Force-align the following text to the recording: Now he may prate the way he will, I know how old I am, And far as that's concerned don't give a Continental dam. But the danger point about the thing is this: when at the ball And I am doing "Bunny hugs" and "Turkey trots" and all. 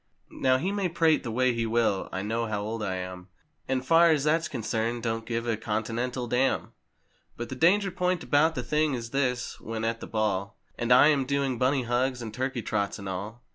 Now 0.37 0.57
he 0.57 0.71
may 0.71 0.89
prate 0.89 1.21
the 1.21 1.29
way 1.29 1.53
he 1.53 1.67
will, 1.67 2.09
I 2.11 2.23
know 2.23 2.47
how 2.47 2.63
old 2.63 2.81
I 2.81 2.95
am, 2.95 3.27
And 3.67 3.85
far 3.85 4.09
as 4.09 4.23
that's 4.23 4.47
concerned 4.47 5.03
don't 5.03 5.27
give 5.27 5.45
a 5.47 5.55
Continental 5.55 6.25
dam. 6.25 6.71
But 7.37 7.49
the 7.49 7.55
danger 7.55 7.91
point 7.91 8.23
about 8.23 8.55
the 8.55 8.63
thing 8.63 8.95
is 8.95 9.11
this: 9.11 9.59
when 9.59 9.85
at 9.85 9.99
the 9.99 10.07
ball 10.07 10.57
And 10.75 10.91
I 10.91 11.09
am 11.09 11.25
doing 11.27 11.59
"Bunny 11.59 11.83
hugs" 11.83 12.19
and 12.19 12.33
"Turkey 12.33 12.63
trots" 12.63 12.97
and 12.97 13.07
all. 13.07 13.43